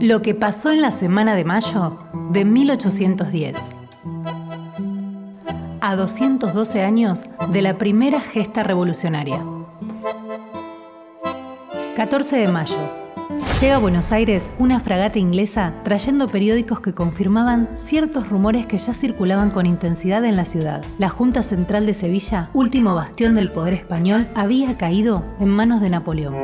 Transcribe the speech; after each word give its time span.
Lo 0.00 0.20
que 0.20 0.34
pasó 0.34 0.70
en 0.72 0.82
la 0.82 0.90
semana 0.90 1.34
de 1.34 1.44
mayo 1.44 1.98
de 2.30 2.44
1810. 2.44 3.56
A 5.80 5.96
212 5.96 6.82
años 6.82 7.24
de 7.50 7.62
la 7.62 7.78
primera 7.78 8.20
gesta 8.20 8.62
revolucionaria. 8.62 9.42
14 11.96 12.36
de 12.36 12.48
mayo. 12.48 12.76
Llega 13.60 13.76
a 13.76 13.78
Buenos 13.78 14.12
Aires 14.12 14.50
una 14.58 14.80
fragata 14.80 15.18
inglesa 15.18 15.72
trayendo 15.82 16.28
periódicos 16.28 16.80
que 16.80 16.92
confirmaban 16.92 17.70
ciertos 17.74 18.28
rumores 18.28 18.66
que 18.66 18.76
ya 18.76 18.92
circulaban 18.92 19.50
con 19.50 19.64
intensidad 19.64 20.26
en 20.26 20.36
la 20.36 20.44
ciudad. 20.44 20.84
La 20.98 21.08
Junta 21.08 21.42
Central 21.42 21.86
de 21.86 21.94
Sevilla, 21.94 22.50
último 22.52 22.94
bastión 22.94 23.34
del 23.34 23.50
poder 23.50 23.72
español, 23.72 24.28
había 24.34 24.76
caído 24.76 25.24
en 25.40 25.48
manos 25.48 25.80
de 25.80 25.88
Napoleón. 25.88 26.34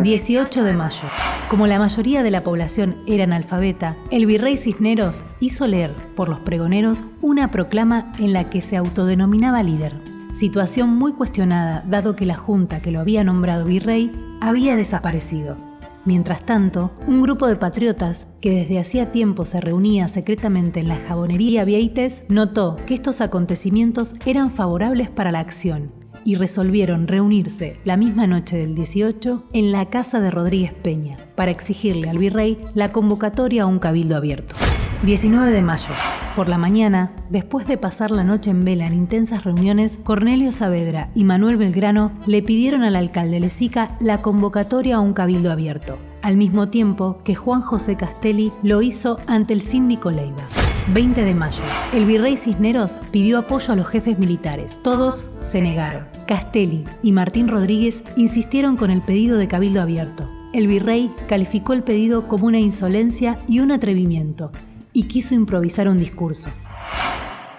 18 0.00 0.64
de 0.64 0.72
mayo. 0.72 1.08
Como 1.48 1.66
la 1.66 1.78
mayoría 1.78 2.22
de 2.22 2.30
la 2.30 2.42
población 2.42 2.96
era 3.06 3.24
analfabeta, 3.24 3.96
el 4.10 4.26
virrey 4.26 4.56
Cisneros 4.56 5.22
hizo 5.38 5.68
leer 5.68 5.92
por 6.16 6.28
los 6.28 6.40
pregoneros 6.40 7.02
una 7.20 7.50
proclama 7.50 8.12
en 8.18 8.32
la 8.32 8.50
que 8.50 8.62
se 8.62 8.76
autodenominaba 8.76 9.62
líder. 9.62 9.92
Situación 10.32 10.96
muy 10.96 11.12
cuestionada 11.12 11.84
dado 11.86 12.16
que 12.16 12.26
la 12.26 12.36
junta 12.36 12.80
que 12.80 12.90
lo 12.90 13.00
había 13.00 13.22
nombrado 13.22 13.64
virrey 13.64 14.10
había 14.40 14.74
desaparecido. 14.74 15.56
Mientras 16.04 16.44
tanto, 16.44 16.90
un 17.06 17.22
grupo 17.22 17.46
de 17.46 17.54
patriotas 17.54 18.26
que 18.40 18.50
desde 18.50 18.80
hacía 18.80 19.12
tiempo 19.12 19.44
se 19.44 19.60
reunía 19.60 20.08
secretamente 20.08 20.80
en 20.80 20.88
la 20.88 20.96
jabonería 20.96 21.64
Vieites 21.64 22.22
notó 22.28 22.76
que 22.86 22.94
estos 22.94 23.20
acontecimientos 23.20 24.14
eran 24.26 24.50
favorables 24.50 25.10
para 25.10 25.30
la 25.30 25.38
acción 25.38 26.01
y 26.24 26.36
resolvieron 26.36 27.08
reunirse 27.08 27.76
la 27.84 27.96
misma 27.96 28.26
noche 28.26 28.56
del 28.56 28.74
18 28.74 29.44
en 29.52 29.72
la 29.72 29.86
casa 29.86 30.20
de 30.20 30.30
Rodríguez 30.30 30.72
Peña 30.72 31.18
para 31.34 31.50
exigirle 31.50 32.08
al 32.08 32.18
virrey 32.18 32.58
la 32.74 32.92
convocatoria 32.92 33.64
a 33.64 33.66
un 33.66 33.78
cabildo 33.78 34.16
abierto. 34.16 34.54
19 35.02 35.50
de 35.50 35.62
mayo. 35.62 35.88
Por 36.36 36.48
la 36.48 36.58
mañana, 36.58 37.10
después 37.28 37.66
de 37.66 37.76
pasar 37.76 38.12
la 38.12 38.22
noche 38.22 38.50
en 38.50 38.64
vela 38.64 38.86
en 38.86 38.94
intensas 38.94 39.42
reuniones, 39.42 39.98
Cornelio 40.04 40.52
Saavedra 40.52 41.10
y 41.16 41.24
Manuel 41.24 41.56
Belgrano 41.56 42.12
le 42.26 42.40
pidieron 42.40 42.84
al 42.84 42.94
alcalde 42.94 43.40
Lezica 43.40 43.96
la 44.00 44.18
convocatoria 44.18 44.96
a 44.96 45.00
un 45.00 45.12
cabildo 45.12 45.50
abierto, 45.50 45.98
al 46.22 46.36
mismo 46.36 46.68
tiempo 46.68 47.18
que 47.24 47.34
Juan 47.34 47.62
José 47.62 47.96
Castelli 47.96 48.52
lo 48.62 48.80
hizo 48.80 49.18
ante 49.26 49.54
el 49.54 49.62
síndico 49.62 50.12
Leiva. 50.12 50.44
20 50.88 51.22
de 51.22 51.34
mayo. 51.34 51.62
El 51.94 52.06
virrey 52.06 52.36
Cisneros 52.36 52.98
pidió 53.10 53.38
apoyo 53.38 53.72
a 53.72 53.76
los 53.76 53.86
jefes 53.86 54.18
militares. 54.18 54.78
Todos 54.82 55.24
se 55.44 55.60
negaron. 55.60 56.06
Castelli 56.26 56.84
y 57.02 57.12
Martín 57.12 57.48
Rodríguez 57.48 58.02
insistieron 58.16 58.76
con 58.76 58.90
el 58.90 59.00
pedido 59.00 59.38
de 59.38 59.48
cabildo 59.48 59.80
abierto. 59.80 60.28
El 60.52 60.66
virrey 60.66 61.10
calificó 61.28 61.72
el 61.72 61.82
pedido 61.82 62.28
como 62.28 62.46
una 62.46 62.60
insolencia 62.60 63.38
y 63.48 63.60
un 63.60 63.72
atrevimiento 63.72 64.52
y 64.92 65.04
quiso 65.04 65.34
improvisar 65.34 65.88
un 65.88 65.98
discurso. 65.98 66.50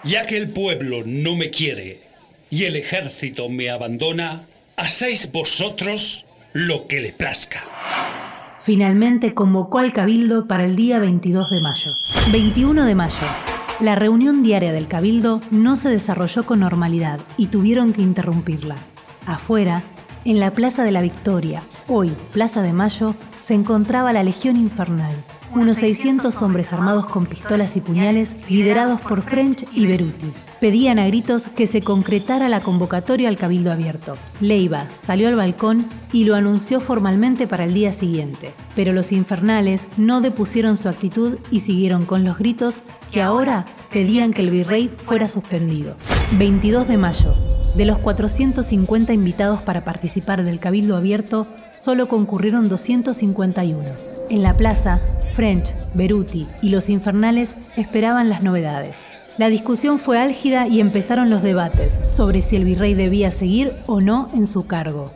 Ya 0.04 0.26
que 0.26 0.38
el 0.38 0.50
pueblo 0.50 1.04
no 1.06 1.36
me 1.36 1.50
quiere 1.50 2.02
y 2.50 2.66
el 2.66 2.76
ejército 2.76 3.50
me 3.50 3.70
abandona, 3.70 4.44
hacéis 4.76 5.32
vosotros 5.32 6.28
lo 6.52 6.88
que 6.88 7.00
le 7.00 7.14
plazca. 7.14 7.64
Finalmente 8.64 9.34
convocó 9.34 9.80
al 9.80 9.92
cabildo 9.92 10.48
para 10.48 10.64
el 10.64 10.78
día 10.78 10.98
22 10.98 11.50
de 11.50 11.60
mayo. 11.60 11.92
21 12.32 12.86
de 12.86 12.96
mayo. 12.96 13.28
La 13.82 13.96
reunión 13.96 14.42
diaria 14.42 14.72
del 14.72 14.88
cabildo 14.88 15.42
no 15.52 15.76
se 15.76 15.90
desarrolló 15.90 16.46
con 16.46 16.62
normalidad 16.62 17.20
y 17.36 17.48
tuvieron 17.48 17.92
que 17.92 18.02
interrumpirla. 18.02 18.78
Afuera, 19.26 19.84
en 20.26 20.40
la 20.40 20.52
Plaza 20.52 20.84
de 20.84 20.92
la 20.92 21.02
Victoria, 21.02 21.64
hoy 21.88 22.16
Plaza 22.32 22.62
de 22.62 22.74
Mayo, 22.74 23.16
se 23.40 23.54
encontraba 23.54 24.14
la 24.14 24.24
Legión 24.24 24.56
Infernal, 24.56 25.16
unos 25.54 25.78
600 25.78 26.42
hombres 26.42 26.74
armados 26.74 27.06
con 27.08 27.26
pistolas 27.26 27.76
y 27.78 27.82
puñales, 27.82 28.36
liderados 28.50 29.02
por 29.02 29.22
French 29.22 29.66
y 29.74 29.86
Beruti. 29.86 30.32
Pedían 30.60 30.98
a 30.98 31.08
gritos 31.08 31.48
que 31.48 31.68
se 31.68 31.82
concretara 31.82 32.48
la 32.48 32.62
convocatoria 32.62 33.28
al 33.28 33.38
Cabildo 33.38 33.72
Abierto. 33.72 34.16
Leiva 34.40 34.88
salió 34.96 35.28
al 35.28 35.36
balcón 35.36 35.88
y 36.14 36.24
lo 36.24 36.36
anunció 36.36 36.80
formalmente 36.80 37.46
para 37.48 37.66
el 37.66 37.74
día 37.74 37.92
siguiente, 37.92 38.54
pero 38.76 38.94
los 38.94 39.12
infernales 39.12 39.88
no 39.98 40.22
depusieron 40.22 40.78
su 40.78 40.88
actitud 40.88 41.38
y 41.52 41.60
siguieron 41.60 42.06
con 42.06 42.24
los 42.24 42.38
gritos 42.38 42.80
que 43.12 43.22
ahora 43.22 43.66
pedían 43.92 44.32
que 44.32 44.42
el 44.42 44.52
virrey 44.52 44.90
fuera 45.04 45.28
suspendido. 45.28 45.96
22 46.38 46.88
de 46.88 46.98
mayo. 46.98 47.53
De 47.76 47.86
los 47.86 47.98
450 47.98 49.14
invitados 49.14 49.62
para 49.64 49.84
participar 49.84 50.44
del 50.44 50.60
Cabildo 50.60 50.96
Abierto, 50.96 51.48
solo 51.76 52.08
concurrieron 52.08 52.70
251. 52.70 53.84
En 54.30 54.44
la 54.44 54.54
plaza, 54.54 55.02
French, 55.34 55.74
Beruti 55.96 56.48
y 56.62 56.70
los 56.70 56.90
infernales 56.90 57.56
esperaban 57.76 58.30
las 58.30 58.44
novedades. 58.44 58.98
La 59.40 59.50
discusión 59.50 59.98
fue 59.98 60.20
álgida 60.20 60.68
y 60.68 60.80
empezaron 60.80 61.32
los 61.32 61.42
debates 61.42 62.00
sobre 62.08 62.44
si 62.44 62.56
el 62.56 62.66
virrey 62.66 62.94
debía 62.94 63.32
seguir 63.32 63.72
o 63.88 64.02
no 64.02 64.28
en 64.36 64.46
su 64.46 64.68
cargo. 64.68 65.12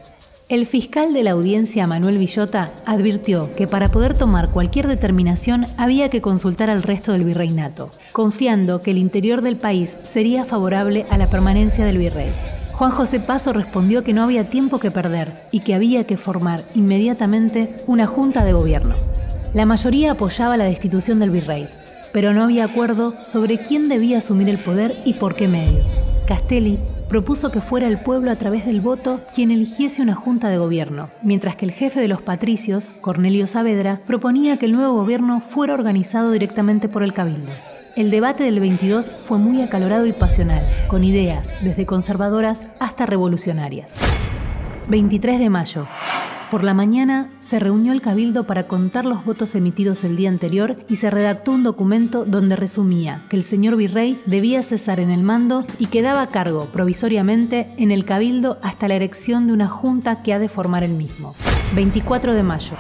El 0.49 0.65
fiscal 0.65 1.11
de 1.11 1.23
la 1.23 1.31
audiencia, 1.31 1.87
Manuel 1.87 2.17
Villota, 2.17 2.71
advirtió 2.85 3.51
que 3.51 3.67
para 3.67 3.89
poder 3.89 4.17
tomar 4.17 4.49
cualquier 4.49 4.87
determinación 4.87 5.65
había 5.75 6.07
que 6.07 6.21
consultar 6.21 6.69
al 6.69 6.83
resto 6.83 7.11
del 7.11 7.25
virreinato, 7.25 7.89
confiando 8.13 8.81
que 8.81 8.91
el 8.91 8.97
interior 8.97 9.41
del 9.41 9.57
país 9.57 9.97
sería 10.03 10.45
favorable 10.45 11.05
a 11.09 11.17
la 11.17 11.27
permanencia 11.27 11.83
del 11.83 11.97
virrey. 11.97 12.31
Juan 12.71 12.91
José 12.91 13.19
Paso 13.19 13.51
respondió 13.51 14.05
que 14.05 14.13
no 14.13 14.23
había 14.23 14.49
tiempo 14.49 14.79
que 14.79 14.89
perder 14.89 15.33
y 15.51 15.59
que 15.59 15.73
había 15.73 16.05
que 16.05 16.15
formar 16.15 16.61
inmediatamente 16.75 17.75
una 17.85 18.07
junta 18.07 18.45
de 18.45 18.53
gobierno. 18.53 18.95
La 19.53 19.65
mayoría 19.65 20.11
apoyaba 20.13 20.55
la 20.55 20.63
destitución 20.63 21.19
del 21.19 21.31
virrey, 21.31 21.67
pero 22.13 22.33
no 22.33 22.45
había 22.45 22.63
acuerdo 22.63 23.15
sobre 23.25 23.57
quién 23.57 23.89
debía 23.89 24.19
asumir 24.19 24.47
el 24.47 24.59
poder 24.59 24.95
y 25.03 25.15
por 25.15 25.35
qué 25.35 25.49
medios. 25.49 26.01
Castelli 26.25 26.79
propuso 27.07 27.51
que 27.51 27.61
fuera 27.61 27.87
el 27.87 27.99
pueblo 27.99 28.31
a 28.31 28.35
través 28.35 28.65
del 28.65 28.81
voto 28.81 29.21
quien 29.33 29.51
eligiese 29.51 30.01
una 30.01 30.15
junta 30.15 30.49
de 30.49 30.57
gobierno, 30.57 31.09
mientras 31.21 31.55
que 31.55 31.65
el 31.65 31.71
jefe 31.71 31.99
de 31.99 32.07
los 32.07 32.21
patricios, 32.21 32.89
Cornelio 33.01 33.47
Saavedra, 33.47 34.01
proponía 34.05 34.57
que 34.57 34.65
el 34.65 34.73
nuevo 34.73 34.93
gobierno 34.93 35.41
fuera 35.41 35.73
organizado 35.73 36.31
directamente 36.31 36.89
por 36.89 37.03
el 37.03 37.13
cabildo. 37.13 37.51
El 37.95 38.11
debate 38.11 38.43
del 38.43 38.59
22 38.59 39.11
fue 39.11 39.39
muy 39.39 39.61
acalorado 39.61 40.05
y 40.05 40.13
pasional, 40.13 40.63
con 40.87 41.03
ideas 41.03 41.49
desde 41.63 41.85
conservadoras 41.85 42.65
hasta 42.79 43.05
revolucionarias. 43.05 43.95
23 44.87 45.39
de 45.39 45.49
mayo. 45.49 45.87
Por 46.49 46.63
la 46.63 46.73
mañana 46.73 47.29
se 47.39 47.59
reunió 47.59 47.91
el 47.91 48.01
cabildo 48.01 48.45
para 48.45 48.67
contar 48.67 49.03
los 49.03 49.25
votos 49.25 49.53
emitidos 49.53 50.05
el 50.05 50.15
día 50.15 50.29
anterior 50.29 50.77
y 50.87 50.95
se 50.95 51.11
redactó 51.11 51.51
un 51.51 51.63
documento 51.63 52.23
donde 52.23 52.55
resumía 52.55 53.25
que 53.27 53.35
el 53.35 53.43
señor 53.43 53.75
virrey 53.75 54.21
debía 54.25 54.63
cesar 54.63 55.01
en 55.01 55.09
el 55.09 55.23
mando 55.23 55.65
y 55.77 55.87
quedaba 55.87 56.21
a 56.21 56.29
cargo 56.29 56.67
provisoriamente 56.67 57.73
en 57.75 57.91
el 57.91 58.05
cabildo 58.05 58.59
hasta 58.61 58.87
la 58.87 58.95
erección 58.95 59.47
de 59.47 59.53
una 59.53 59.67
junta 59.67 60.23
que 60.23 60.33
ha 60.33 60.39
de 60.39 60.47
formar 60.47 60.85
el 60.85 60.91
mismo. 60.91 61.35
24 61.75 62.33
de 62.33 62.43
mayo. 62.43 62.77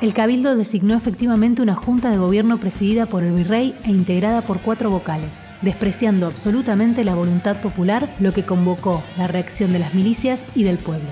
El 0.00 0.14
cabildo 0.14 0.54
designó 0.54 0.94
efectivamente 0.94 1.60
una 1.60 1.74
junta 1.74 2.08
de 2.08 2.18
gobierno 2.18 2.58
presidida 2.58 3.06
por 3.06 3.24
el 3.24 3.32
virrey 3.32 3.74
e 3.82 3.90
integrada 3.90 4.42
por 4.42 4.60
cuatro 4.60 4.90
vocales, 4.90 5.44
despreciando 5.60 6.26
absolutamente 6.26 7.02
la 7.02 7.16
voluntad 7.16 7.60
popular, 7.60 8.14
lo 8.20 8.32
que 8.32 8.44
convocó 8.44 9.02
la 9.16 9.26
reacción 9.26 9.72
de 9.72 9.80
las 9.80 9.92
milicias 9.92 10.44
y 10.54 10.62
del 10.62 10.78
pueblo. 10.78 11.08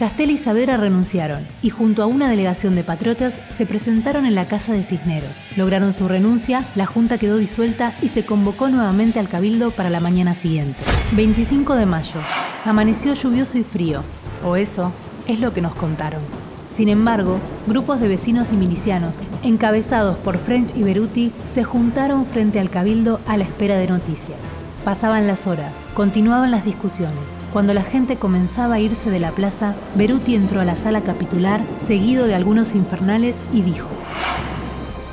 Castelli 0.00 0.32
y 0.32 0.38
Saavedra 0.38 0.78
renunciaron 0.78 1.46
y 1.60 1.68
junto 1.68 2.02
a 2.02 2.06
una 2.06 2.30
delegación 2.30 2.74
de 2.74 2.82
patriotas 2.82 3.34
se 3.54 3.66
presentaron 3.66 4.24
en 4.24 4.34
la 4.34 4.48
casa 4.48 4.72
de 4.72 4.82
Cisneros. 4.82 5.44
Lograron 5.58 5.92
su 5.92 6.08
renuncia, 6.08 6.64
la 6.74 6.86
junta 6.86 7.18
quedó 7.18 7.36
disuelta 7.36 7.94
y 8.00 8.08
se 8.08 8.24
convocó 8.24 8.70
nuevamente 8.70 9.20
al 9.20 9.28
cabildo 9.28 9.72
para 9.72 9.90
la 9.90 10.00
mañana 10.00 10.34
siguiente. 10.34 10.80
25 11.12 11.74
de 11.74 11.84
mayo. 11.84 12.18
Amaneció 12.64 13.12
lluvioso 13.12 13.58
y 13.58 13.62
frío, 13.62 14.02
o 14.42 14.56
eso 14.56 14.90
es 15.28 15.38
lo 15.38 15.52
que 15.52 15.60
nos 15.60 15.74
contaron. 15.74 16.22
Sin 16.70 16.88
embargo, 16.88 17.38
grupos 17.66 18.00
de 18.00 18.08
vecinos 18.08 18.52
y 18.52 18.56
milicianos, 18.56 19.18
encabezados 19.42 20.16
por 20.16 20.38
French 20.38 20.74
y 20.74 20.82
Beruti, 20.82 21.30
se 21.44 21.62
juntaron 21.62 22.24
frente 22.24 22.58
al 22.58 22.70
cabildo 22.70 23.20
a 23.26 23.36
la 23.36 23.44
espera 23.44 23.76
de 23.76 23.88
noticias. 23.88 24.38
Pasaban 24.82 25.26
las 25.26 25.46
horas, 25.46 25.84
continuaban 25.92 26.50
las 26.52 26.64
discusiones. 26.64 27.39
Cuando 27.52 27.74
la 27.74 27.82
gente 27.82 28.16
comenzaba 28.16 28.76
a 28.76 28.80
irse 28.80 29.10
de 29.10 29.18
la 29.18 29.32
plaza, 29.32 29.74
Beruti 29.96 30.36
entró 30.36 30.60
a 30.60 30.64
la 30.64 30.76
sala 30.76 31.00
capitular, 31.00 31.60
seguido 31.76 32.28
de 32.28 32.36
algunos 32.36 32.76
infernales, 32.76 33.36
y 33.52 33.62
dijo: 33.62 33.88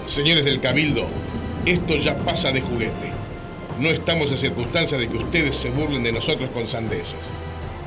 Señores 0.06 0.46
del 0.46 0.62
Cabildo, 0.62 1.08
esto 1.66 1.96
ya 1.96 2.20
pasa 2.20 2.52
de 2.52 2.62
juguete. 2.62 3.12
No 3.80 3.90
estamos 3.90 4.32
en 4.32 4.38
circunstancias 4.38 5.02
de 5.02 5.08
que 5.08 5.18
ustedes 5.18 5.56
se 5.56 5.72
burlen 5.72 6.04
de 6.04 6.12
nosotros 6.12 6.52
con 6.52 6.68
sandeces. 6.68 7.20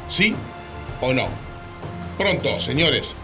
¿Sí 0.08 0.34
o 1.00 1.12
no? 1.14 1.28
Pronto, 2.18 2.58
señores, 2.58 3.14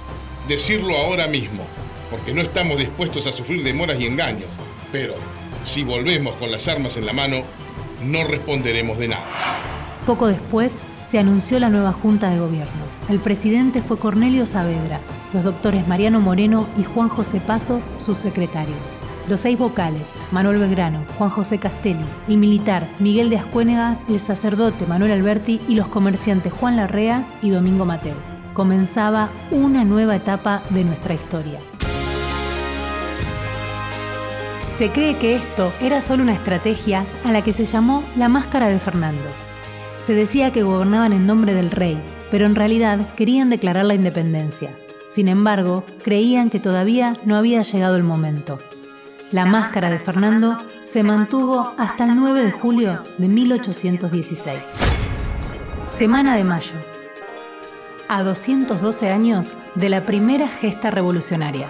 decirlo 0.47 0.97
ahora 0.97 1.27
mismo, 1.27 1.65
porque 2.09 2.35
no 2.35 2.41
estamos 2.41 2.79
dispuestos 2.79 3.27
a 3.27 3.33
sufrir 3.33 3.65
demoras 3.65 3.99
y 3.99 4.07
engaños. 4.07 4.49
Pero 4.93 5.15
si 5.65 5.83
volvemos 5.83 6.37
con 6.37 6.53
las 6.53 6.69
armas 6.69 6.97
en 6.97 7.05
la 7.05 7.13
mano, 7.13 7.43
no 8.05 8.23
responderemos 8.23 8.97
de 8.99 9.09
nada. 9.09 9.27
Poco 10.07 10.29
después, 10.29 10.81
se 11.05 11.19
anunció 11.19 11.59
la 11.59 11.69
nueva 11.69 11.93
Junta 11.93 12.31
de 12.31 12.39
Gobierno. 12.39 12.85
El 13.09 13.19
presidente 13.19 13.83
fue 13.83 13.99
Cornelio 13.99 14.47
Saavedra, 14.47 15.01
los 15.33 15.43
doctores 15.43 15.89
Mariano 15.89 16.21
Moreno 16.21 16.69
y 16.79 16.85
Juan 16.85 17.09
José 17.09 17.41
Paso, 17.41 17.81
sus 17.97 18.17
secretarios. 18.17 18.97
Los 19.29 19.41
seis 19.41 19.59
vocales, 19.59 20.13
Manuel 20.31 20.61
Belgrano, 20.61 21.05
Juan 21.19 21.31
José 21.31 21.59
Castelli, 21.59 22.05
el 22.29 22.37
militar 22.37 22.87
Miguel 23.01 23.31
de 23.31 23.39
Ascuénega, 23.39 23.99
el 24.09 24.21
sacerdote 24.21 24.87
Manuel 24.87 25.11
Alberti 25.11 25.61
y 25.67 25.75
los 25.75 25.89
comerciantes 25.89 26.53
Juan 26.53 26.77
Larrea 26.77 27.27
y 27.43 27.51
Domingo 27.51 27.85
Mateo. 27.85 28.15
Comenzaba 28.55 29.29
una 29.51 29.85
nueva 29.85 30.15
etapa 30.15 30.63
de 30.71 30.85
nuestra 30.85 31.15
historia. 31.15 31.59
Se 34.69 34.91
cree 34.91 35.17
que 35.17 35.35
esto 35.35 35.73
era 35.81 36.01
solo 36.01 36.23
una 36.23 36.35
estrategia 36.35 37.05
a 37.25 37.33
la 37.33 37.43
que 37.43 37.53
se 37.53 37.65
llamó 37.65 38.05
la 38.17 38.29
máscara 38.29 38.69
de 38.69 38.79
Fernando. 38.79 39.46
Se 40.07 40.15
decía 40.15 40.53
que 40.53 40.63
gobernaban 40.63 41.13
en 41.13 41.27
nombre 41.27 41.53
del 41.53 41.73
rey, 41.73 42.01
pero 42.31 42.47
en 42.47 42.55
realidad 42.55 43.13
querían 43.17 43.51
declarar 43.51 43.87
la 43.87 43.97
independencia. 43.97 44.71
Sin 45.09 45.27
embargo, 45.27 45.83
creían 46.05 46.49
que 46.49 46.61
todavía 46.61 47.17
no 47.25 47.35
había 47.35 47.63
llegado 47.63 47.97
el 47.97 48.05
momento. 48.05 48.61
La 49.33 49.47
máscara 49.47 49.91
de 49.91 49.99
Fernando 49.99 50.59
se 50.85 51.03
mantuvo 51.03 51.75
hasta 51.77 52.05
el 52.05 52.15
9 52.15 52.41
de 52.45 52.53
julio 52.53 53.03
de 53.19 53.27
1816. 53.27 54.61
Semana 55.91 56.37
de 56.37 56.45
Mayo. 56.45 56.77
A 58.07 58.23
212 58.23 59.11
años 59.11 59.55
de 59.75 59.89
la 59.89 60.05
primera 60.05 60.47
gesta 60.47 60.93
revolucionaria. 60.93 61.67